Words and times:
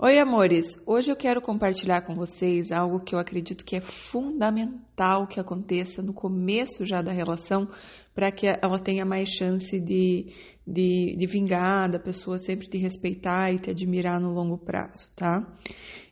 Oi, 0.00 0.16
amores! 0.20 0.78
Hoje 0.86 1.10
eu 1.10 1.16
quero 1.16 1.40
compartilhar 1.40 2.02
com 2.02 2.14
vocês 2.14 2.70
algo 2.70 3.00
que 3.00 3.16
eu 3.16 3.18
acredito 3.18 3.64
que 3.64 3.74
é 3.74 3.80
fundamental 3.80 5.26
que 5.26 5.40
aconteça 5.40 6.00
no 6.00 6.12
começo 6.12 6.86
já 6.86 7.02
da 7.02 7.10
relação 7.10 7.68
para 8.14 8.30
que 8.30 8.46
ela 8.46 8.78
tenha 8.78 9.04
mais 9.04 9.28
chance 9.28 9.80
de, 9.80 10.32
de, 10.64 11.16
de 11.16 11.26
vingar, 11.26 11.90
da 11.90 11.98
pessoa 11.98 12.38
sempre 12.38 12.68
te 12.68 12.78
respeitar 12.78 13.52
e 13.52 13.58
te 13.58 13.70
admirar 13.70 14.20
no 14.20 14.30
longo 14.30 14.56
prazo, 14.56 15.12
tá? 15.16 15.44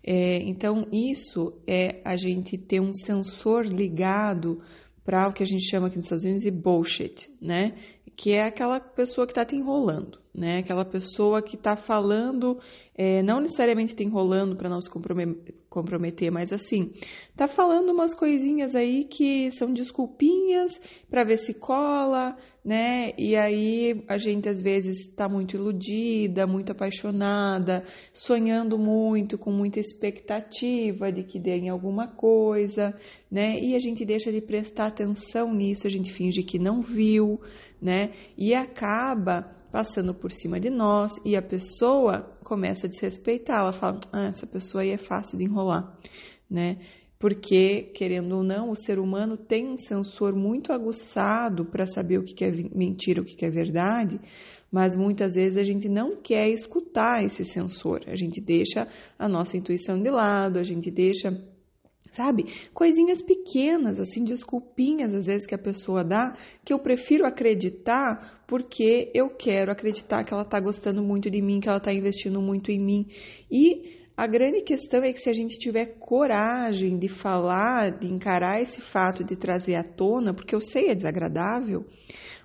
É, 0.03 0.39
então, 0.39 0.89
isso 0.91 1.57
é 1.65 2.01
a 2.05 2.17
gente 2.17 2.59
ter 2.59 2.81
um 2.81 2.93
sensor 2.93 3.65
ligado 3.65 4.61
para 5.05 5.29
o 5.29 5.33
que 5.33 5.45
a 5.45 5.47
gente 5.47 5.71
chama 5.71 5.87
aqui 5.87 5.95
nos 5.95 6.07
Estados 6.07 6.25
Unidos 6.25 6.43
de 6.43 6.51
bullshit, 6.51 7.31
né? 7.41 7.77
Que 8.17 8.33
é 8.33 8.43
aquela 8.43 8.81
pessoa 8.81 9.29
que 9.29 9.31
está 9.31 9.45
te 9.45 9.55
enrolando 9.55 10.26
né? 10.37 10.59
Aquela 10.59 10.85
pessoa 10.85 11.41
que 11.41 11.57
está 11.57 11.77
falando, 11.77 12.59
é, 12.95 13.23
não 13.23 13.41
necessariamente 13.41 13.95
está 13.95 14.05
enrolando 14.05 14.55
para 14.55 14.69
não 14.69 14.81
se 14.83 14.91
comprometer, 15.71 16.31
mas 16.31 16.53
assim, 16.53 16.93
está 17.31 17.49
falando 17.49 17.91
umas 17.91 18.15
coisinhas 18.15 18.77
aí 18.77 19.05
que 19.05 19.51
são 19.51 19.73
desculpinhas 19.73 20.79
para 21.09 21.25
ver 21.25 21.39
se 21.39 21.55
cola, 21.55 22.37
né? 22.63 23.13
E 23.17 23.35
aí 23.35 24.05
a 24.07 24.19
gente 24.19 24.47
às 24.47 24.61
vezes 24.61 25.09
está 25.09 25.27
muito 25.27 25.57
iludida, 25.57 26.47
muito 26.47 26.71
apaixonada, 26.73 27.83
sonhando 28.13 28.79
muito, 28.79 29.39
com 29.39 29.51
muita 29.51 29.81
expectativa 29.81 31.11
de 31.11 31.23
que 31.23 31.41
dê 31.41 31.57
em 31.57 31.71
alguma 31.71 32.09
coisa, 32.09 32.95
né? 33.31 33.59
E 33.59 33.75
a 33.75 33.79
gente 33.79 34.05
deixa 34.05 34.31
de 34.31 34.43
prestar 34.43 34.89
atenção 34.89 35.55
nisso, 35.55 35.87
a 35.87 35.91
gente 35.91 36.13
finge 36.13 36.43
que 36.43 36.59
não 36.59 36.83
viu, 36.83 37.41
né? 37.81 38.13
E 38.37 38.55
acaba 38.55 39.56
passando 39.77 40.15
por 40.15 40.33
cima 40.33 40.59
de 40.59 40.71
nós 40.71 41.21
e 41.23 41.37
a 41.37 41.43
pessoa 41.43 42.35
começa 42.43 42.87
a 42.87 42.89
desrespeitar. 42.89 43.61
Ela 43.61 43.75
fala: 43.75 44.01
ah, 44.11 44.29
essa 44.29 44.47
pessoa 44.47 44.81
aí 44.81 44.89
é 44.89 44.97
fácil 44.97 45.37
de 45.37 45.45
enrolar, 45.45 45.95
né? 46.49 46.79
Porque, 47.19 47.91
querendo 47.95 48.39
ou 48.39 48.43
não, 48.43 48.71
o 48.71 48.75
ser 48.75 48.99
humano 48.99 49.37
tem 49.37 49.67
um 49.69 49.77
sensor 49.77 50.35
muito 50.35 50.73
aguçado 50.73 51.67
para 51.67 51.87
saber 51.87 52.17
o 52.17 52.23
que 52.23 52.43
é 52.43 52.51
mentira, 52.75 53.21
o 53.21 53.25
que 53.25 53.45
é 53.45 53.51
verdade, 53.51 54.19
mas 54.73 54.97
muitas 54.97 55.35
vezes 55.35 55.59
a 55.59 55.65
gente 55.65 55.91
não 55.91 56.17
quer 56.23 56.49
escutar 56.49 57.23
esse 57.23 57.45
sensor. 57.45 58.01
A 58.07 58.17
gente 58.17 58.41
deixa 58.41 58.89
a 59.19 59.29
nossa 59.29 59.59
intuição 59.59 60.01
de 60.01 60.09
lado, 60.09 60.59
a 60.59 60.65
gente 60.65 60.91
deixa 60.91 61.39
sabe? 62.13 62.45
Coisinhas 62.73 63.23
pequenas, 63.23 64.01
assim, 64.01 64.25
desculpinhas 64.25 65.15
às 65.15 65.27
vezes 65.27 65.47
que 65.47 65.55
a 65.55 65.59
pessoa 65.59 66.05
dá, 66.05 66.37
que 66.65 66.73
eu 66.73 66.79
prefiro 66.79 67.27
acreditar 67.27 68.43
porque 68.47 69.11
eu 69.15 69.31
quero 69.31 69.73
acreditar 69.73 70.25
que 70.25 70.33
ela 70.33 70.43
está 70.43 70.61
gostando 70.61 71.03
muito 71.03 71.31
de 71.31 71.43
mim, 71.43 71.61
que 71.61 71.69
ela 71.69 71.79
está 71.79 71.93
investindo 71.93 72.41
muito 72.41 72.71
em 72.71 72.79
mim. 72.79 73.07
E 73.51 73.97
a 74.17 74.27
grande 74.27 74.63
questão 74.63 75.03
é 75.03 75.13
que 75.13 75.21
se 75.21 75.29
a 75.29 75.33
gente 75.35 75.59
tiver 75.59 75.99
coragem 75.99 76.99
de 76.99 77.09
falar, 77.09 77.91
de 77.91 78.07
encarar 78.07 78.63
esse 78.63 78.81
fato, 78.81 79.23
de 79.23 79.37
trazer 79.37 79.75
à 79.75 79.83
tona, 79.83 80.33
porque 80.33 80.55
eu 80.55 80.61
sei 80.61 80.89
é 80.89 80.95
desagradável, 80.95 81.85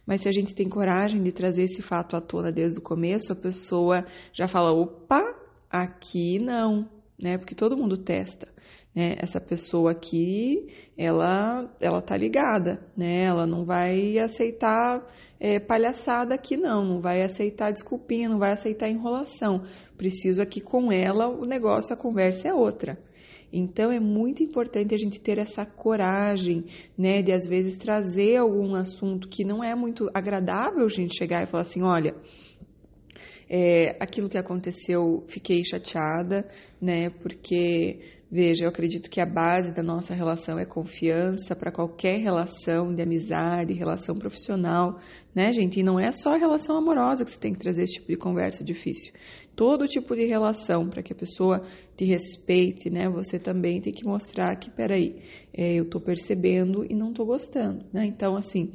mas 0.05 0.21
se 0.21 0.27
a 0.27 0.31
gente 0.33 0.53
tem 0.53 0.67
coragem 0.67 1.23
de 1.23 1.31
trazer 1.31 1.63
esse 1.63 1.81
fato 1.81 2.17
à 2.17 2.21
tona 2.21 2.51
desde 2.51 2.79
o 2.79 2.81
começo, 2.81 3.31
a 3.31 3.35
pessoa 3.35 4.05
já 4.33 4.47
fala: 4.49 4.73
opa, 4.73 5.23
aqui 5.69 6.39
não, 6.39 6.89
né? 7.21 7.37
Porque 7.37 7.55
todo 7.55 7.77
mundo 7.77 7.97
testa 7.97 8.47
né? 8.93 9.15
Essa 9.19 9.39
pessoa 9.39 9.91
aqui, 9.91 10.67
ela, 10.97 11.73
ela 11.79 12.01
tá 12.01 12.15
ligada, 12.17 12.85
né? 12.95 13.23
Ela 13.23 13.47
não 13.47 13.63
vai 13.63 14.19
aceitar 14.19 15.05
é, 15.39 15.59
palhaçada 15.59 16.35
aqui 16.35 16.57
não, 16.57 16.85
não 16.85 17.01
vai 17.01 17.23
aceitar 17.23 17.71
desculpinha, 17.71 18.29
não 18.29 18.37
vai 18.37 18.51
aceitar 18.51 18.89
enrolação. 18.89 19.63
Preciso 19.97 20.41
aqui 20.41 20.61
com 20.61 20.91
ela, 20.91 21.27
o 21.27 21.45
negócio, 21.45 21.93
a 21.93 21.97
conversa 21.97 22.49
é 22.49 22.53
outra. 22.53 22.97
Então 23.53 23.91
é 23.91 23.99
muito 23.99 24.41
importante 24.41 24.95
a 24.95 24.97
gente 24.97 25.19
ter 25.19 25.37
essa 25.37 25.65
coragem, 25.65 26.63
né, 26.97 27.21
de 27.21 27.33
às 27.33 27.45
vezes 27.45 27.77
trazer 27.77 28.37
algum 28.37 28.75
assunto 28.75 29.27
que 29.27 29.43
não 29.43 29.61
é 29.61 29.75
muito 29.75 30.09
agradável 30.13 30.85
a 30.85 30.89
gente 30.89 31.17
chegar 31.17 31.43
e 31.43 31.45
falar 31.45 31.63
assim, 31.63 31.81
olha, 31.81 32.15
é, 33.53 33.97
aquilo 33.99 34.29
que 34.29 34.37
aconteceu, 34.37 35.25
fiquei 35.27 35.61
chateada, 35.65 36.47
né, 36.81 37.09
porque 37.09 37.99
Veja, 38.33 38.63
eu 38.63 38.69
acredito 38.69 39.09
que 39.09 39.19
a 39.19 39.25
base 39.25 39.73
da 39.73 39.83
nossa 39.83 40.13
relação 40.13 40.57
é 40.57 40.63
confiança 40.63 41.53
para 41.53 41.69
qualquer 41.69 42.17
relação 42.21 42.95
de 42.95 43.01
amizade, 43.01 43.73
relação 43.73 44.15
profissional, 44.15 44.97
né, 45.35 45.51
gente? 45.51 45.81
E 45.81 45.83
não 45.83 45.99
é 45.99 46.13
só 46.13 46.35
a 46.35 46.37
relação 46.37 46.77
amorosa 46.77 47.25
que 47.25 47.31
você 47.31 47.37
tem 47.37 47.51
que 47.51 47.59
trazer 47.59 47.83
esse 47.83 47.95
tipo 47.95 48.07
de 48.07 48.15
conversa 48.15 48.63
difícil. 48.63 49.11
Todo 49.53 49.85
tipo 49.85 50.15
de 50.15 50.27
relação, 50.27 50.87
para 50.87 51.03
que 51.03 51.11
a 51.11 51.15
pessoa 51.15 51.61
te 51.97 52.05
respeite, 52.05 52.89
né? 52.89 53.09
Você 53.09 53.37
também 53.37 53.81
tem 53.81 53.91
que 53.91 54.05
mostrar 54.05 54.55
que, 54.55 54.71
peraí, 54.71 55.21
é, 55.53 55.73
eu 55.73 55.83
estou 55.83 55.99
percebendo 55.99 56.85
e 56.89 56.95
não 56.95 57.09
estou 57.09 57.25
gostando, 57.25 57.83
né? 57.91 58.05
Então, 58.05 58.37
assim, 58.37 58.71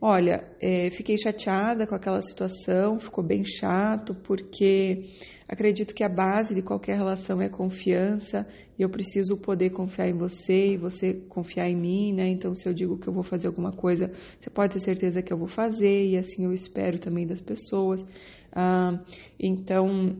olha, 0.00 0.44
é, 0.60 0.90
fiquei 0.90 1.16
chateada 1.18 1.86
com 1.86 1.94
aquela 1.94 2.22
situação, 2.22 2.98
ficou 2.98 3.24
bem 3.24 3.42
chato, 3.44 4.14
porque 4.14 5.04
Acredito 5.48 5.94
que 5.94 6.04
a 6.04 6.10
base 6.10 6.54
de 6.54 6.60
qualquer 6.60 6.98
relação 6.98 7.40
é 7.40 7.48
confiança 7.48 8.46
e 8.78 8.82
eu 8.82 8.90
preciso 8.90 9.38
poder 9.38 9.70
confiar 9.70 10.06
em 10.06 10.12
você 10.12 10.74
e 10.74 10.76
você 10.76 11.14
confiar 11.14 11.70
em 11.70 11.74
mim, 11.74 12.12
né? 12.12 12.28
Então, 12.28 12.54
se 12.54 12.68
eu 12.68 12.74
digo 12.74 12.98
que 12.98 13.08
eu 13.08 13.14
vou 13.14 13.22
fazer 13.22 13.46
alguma 13.46 13.72
coisa, 13.72 14.12
você 14.38 14.50
pode 14.50 14.74
ter 14.74 14.80
certeza 14.80 15.22
que 15.22 15.32
eu 15.32 15.38
vou 15.38 15.48
fazer 15.48 16.10
e 16.10 16.18
assim 16.18 16.44
eu 16.44 16.52
espero 16.52 16.98
também 16.98 17.26
das 17.26 17.40
pessoas. 17.40 18.04
Ah, 18.52 19.00
então, 19.40 20.18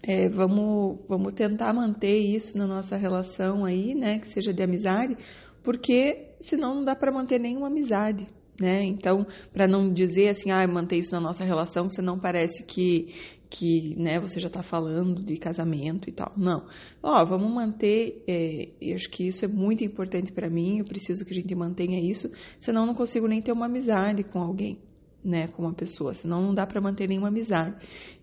é, 0.00 0.28
vamos, 0.28 1.00
vamos 1.08 1.32
tentar 1.32 1.72
manter 1.72 2.16
isso 2.16 2.56
na 2.56 2.68
nossa 2.68 2.96
relação 2.96 3.64
aí, 3.64 3.96
né? 3.96 4.20
Que 4.20 4.28
seja 4.28 4.54
de 4.54 4.62
amizade, 4.62 5.18
porque 5.60 6.36
senão 6.38 6.76
não 6.76 6.84
dá 6.84 6.94
para 6.94 7.10
manter 7.10 7.40
nenhuma 7.40 7.66
amizade. 7.66 8.28
Né? 8.58 8.84
Então, 8.84 9.26
para 9.52 9.68
não 9.68 9.92
dizer 9.92 10.28
assim, 10.28 10.50
ah, 10.50 10.66
manter 10.66 10.96
isso 10.96 11.14
na 11.14 11.20
nossa 11.20 11.44
relação, 11.44 11.88
você 11.88 12.00
não 12.00 12.18
parece 12.18 12.62
que 12.64 13.14
que 13.48 13.94
né, 13.96 14.18
você 14.18 14.40
já 14.40 14.48
está 14.48 14.62
falando 14.62 15.22
de 15.22 15.36
casamento 15.36 16.08
e 16.08 16.12
tal. 16.12 16.32
Não. 16.36 16.66
Ó, 17.02 17.24
vamos 17.24 17.50
manter. 17.52 18.22
É, 18.26 18.68
eu 18.80 18.96
acho 18.96 19.08
que 19.08 19.28
isso 19.28 19.44
é 19.44 19.48
muito 19.48 19.84
importante 19.84 20.32
para 20.32 20.50
mim. 20.50 20.78
Eu 20.78 20.84
preciso 20.84 21.24
que 21.24 21.32
a 21.32 21.34
gente 21.34 21.54
mantenha 21.54 22.00
isso, 22.00 22.30
senão 22.58 22.82
eu 22.82 22.86
não 22.88 22.94
consigo 22.94 23.26
nem 23.26 23.40
ter 23.40 23.52
uma 23.52 23.66
amizade 23.66 24.24
com 24.24 24.40
alguém. 24.40 24.78
Né, 25.26 25.48
com 25.48 25.62
uma 25.62 25.74
pessoa, 25.74 26.14
senão 26.14 26.40
não 26.40 26.54
dá 26.54 26.64
para 26.64 26.80
manter 26.80 27.08
nenhuma 27.08 27.26
amizade. 27.26 27.74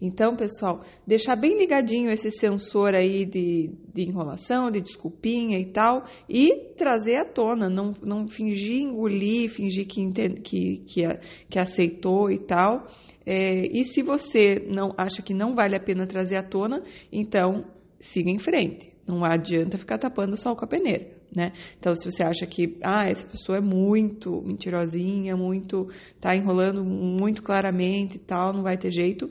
Então, 0.02 0.38
pessoal, 0.38 0.80
deixar 1.06 1.36
bem 1.36 1.60
ligadinho 1.60 2.10
esse 2.10 2.32
sensor 2.32 2.96
aí 2.96 3.26
de, 3.26 3.72
de 3.94 4.04
enrolação, 4.04 4.72
de 4.72 4.80
desculpinha 4.80 5.60
e 5.60 5.66
tal, 5.66 6.06
e 6.30 6.72
trazer 6.78 7.18
à 7.18 7.26
tona, 7.26 7.70
não, 7.70 7.94
não 8.02 8.26
fingir 8.30 8.84
engolir, 8.84 9.50
fingir 9.50 9.86
que, 9.86 10.00
entende, 10.00 10.40
que, 10.40 10.78
que, 10.88 11.02
que 11.50 11.60
aceitou 11.60 12.32
e 12.32 12.40
tal, 12.40 12.88
é, 13.26 13.68
e 13.68 13.84
se 13.84 14.02
você 14.02 14.66
não 14.70 14.94
acha 14.98 15.22
que 15.22 15.34
não 15.34 15.54
vale 15.54 15.76
a 15.76 15.82
pena 15.82 16.08
trazer 16.08 16.38
à 16.38 16.44
tona, 16.44 16.84
então 17.12 17.66
siga 18.00 18.30
em 18.30 18.40
frente. 18.40 18.94
Não 19.06 19.26
adianta 19.26 19.78
ficar 19.78 19.98
tapando 19.98 20.36
o 20.36 20.38
sol 20.38 20.56
com 20.56 20.64
a 20.64 20.68
peneira, 20.68 21.06
né? 21.36 21.52
Então, 21.78 21.96
se 21.96 22.10
você 22.10 22.24
acha 22.24 22.46
que, 22.46 22.78
ah, 22.82 23.06
essa 23.08 23.26
pessoa 23.26 23.58
é 23.58 23.62
muito 23.62 24.42
mentirosinha, 24.42 25.36
muito, 25.36 25.90
tá 26.20 26.36
enrolando 26.36 26.84
muito 26.84 27.42
claramente 27.42 28.16
e 28.18 28.20
tal, 28.20 28.54
não 28.54 28.64
vai 28.64 28.78
ter 28.78 28.92
jeito, 28.92 29.30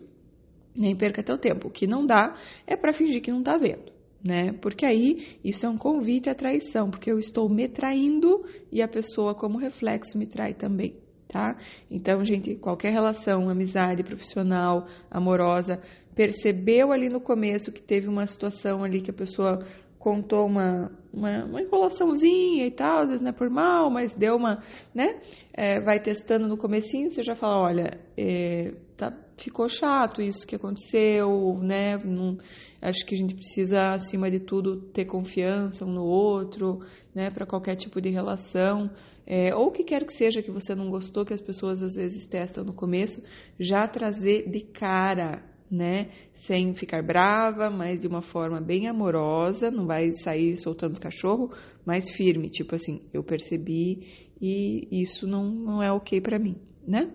nem 0.77 0.97
perca 0.97 1.23
teu 1.23 1.39
tempo. 1.39 1.69
O 1.69 1.71
que 1.71 1.87
não 1.87 2.05
dá 2.05 2.35
é 2.67 2.77
para 2.77 2.93
fingir 2.93 3.23
que 3.23 3.31
não 3.31 3.43
tá 3.43 3.57
vendo, 3.57 3.93
né? 4.25 4.53
Porque 4.61 4.85
aí 4.85 5.39
isso 5.45 5.65
é 5.67 5.69
um 5.69 5.77
convite 5.77 6.29
à 6.29 6.35
traição, 6.35 6.91
porque 6.91 7.11
eu 7.11 7.19
estou 7.19 7.49
me 7.49 7.69
traindo 7.69 8.45
e 8.71 8.83
a 8.83 8.89
pessoa, 8.89 9.35
como 9.35 9.59
reflexo, 9.59 10.19
me 10.19 10.27
trai 10.27 10.55
também 10.55 10.95
tá? 11.33 11.57
Então, 11.91 12.23
gente, 12.25 12.55
qualquer 12.57 12.93
relação, 12.93 13.49
amizade, 13.49 14.05
profissional, 14.05 14.87
amorosa, 15.11 15.81
percebeu 16.15 16.93
ali 16.93 17.09
no 17.09 17.21
começo 17.21 17.73
que 17.73 17.81
teve 17.81 18.07
uma 18.07 18.27
situação 18.27 18.85
ali 18.85 19.01
que 19.01 19.11
a 19.11 19.15
pessoa 19.15 19.59
contou 20.03 20.47
uma, 20.47 20.91
uma, 21.13 21.45
uma 21.45 21.63
enrolaçãozinha 21.63 22.67
e 22.67 22.71
tal, 22.73 23.03
às 23.03 23.09
vezes 23.09 23.23
não 23.23 23.31
é 23.31 23.33
por 23.33 23.49
mal, 23.49 23.89
mas 23.89 24.13
deu 24.13 24.35
uma, 24.35 24.61
né? 24.93 25.21
É, 25.55 25.81
vai 25.81 26.01
testando 26.01 26.49
no 26.49 26.57
comecinho, 26.57 27.09
você 27.09 27.23
já 27.23 27.37
fala, 27.37 27.61
olha, 27.61 28.01
é, 28.17 28.75
tá, 28.97 29.17
ficou 29.39 29.69
chato 29.69 30.21
isso 30.21 30.45
que 30.45 30.57
aconteceu, 30.57 31.55
né? 31.61 31.97
Não, 31.99 32.37
acho 32.81 33.07
que 33.07 33.15
a 33.15 33.19
gente 33.19 33.33
precisa, 33.33 33.93
acima 33.93 34.29
de 34.29 34.41
tudo, 34.41 34.81
ter 34.91 35.05
confiança 35.05 35.85
um 35.85 35.93
no 35.93 36.05
outro, 36.05 36.81
né? 37.15 37.31
Para 37.31 37.47
qualquer 37.47 37.77
tipo 37.77 38.01
de 38.01 38.11
relação. 38.11 38.91
É, 39.25 39.55
ou 39.55 39.69
o 39.69 39.71
que 39.71 39.85
quer 39.85 40.05
que 40.05 40.13
seja 40.13 40.43
que 40.43 40.51
você 40.51 40.75
não 40.75 40.91
gostou, 40.91 41.25
que 41.25 41.33
as 41.33 41.41
pessoas 41.41 41.81
às 41.81 41.95
vezes 41.95 42.27
testam 42.27 42.65
no 42.65 42.75
começo, 42.75 43.23
já 43.57 43.87
trazer 43.87 44.51
de 44.51 44.63
cara 44.63 45.45
né? 45.73 46.11
Sem 46.35 46.75
ficar 46.75 47.03
brava, 47.03 47.71
mas 47.71 47.99
de 48.01 48.07
uma 48.07 48.21
forma 48.21 48.61
bem 48.61 48.87
amorosa, 48.87 49.71
não 49.71 49.87
vai 49.87 50.13
sair 50.13 50.57
soltando 50.59 50.93
os 50.93 50.99
cachorro, 50.99 51.51
mas 51.85 52.11
firme, 52.11 52.51
tipo 52.51 52.75
assim, 52.75 53.01
eu 53.13 53.25
percebi 53.25 54.07
e 54.41 54.87
isso 54.91 55.27
não, 55.27 55.51
não 55.51 55.83
é 55.83 55.91
ok 55.91 56.21
para 56.21 56.39
mim. 56.39 56.57
Né? 56.87 57.11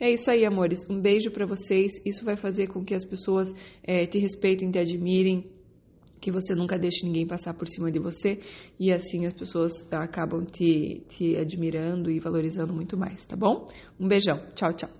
É 0.00 0.10
isso 0.10 0.30
aí, 0.30 0.46
amores. 0.46 0.80
Um 0.88 0.98
beijo 0.98 1.30
para 1.30 1.44
vocês. 1.44 1.92
Isso 2.06 2.24
vai 2.24 2.38
fazer 2.38 2.68
com 2.68 2.82
que 2.82 2.94
as 2.94 3.04
pessoas 3.04 3.52
é, 3.82 4.06
te 4.06 4.18
respeitem, 4.18 4.70
te 4.70 4.78
admirem, 4.78 5.44
que 6.20 6.32
você 6.32 6.54
nunca 6.54 6.78
deixe 6.78 7.04
ninguém 7.04 7.26
passar 7.26 7.54
por 7.54 7.68
cima 7.68 7.90
de 7.90 7.98
você 7.98 8.38
e 8.78 8.92
assim 8.92 9.26
as 9.26 9.32
pessoas 9.32 9.72
acabam 9.90 10.44
te, 10.44 11.02
te 11.08 11.36
admirando 11.36 12.10
e 12.10 12.18
valorizando 12.18 12.74
muito 12.74 12.96
mais, 12.96 13.24
tá 13.24 13.36
bom? 13.36 13.66
Um 13.98 14.08
beijão. 14.08 14.38
Tchau, 14.54 14.72
tchau. 14.74 14.99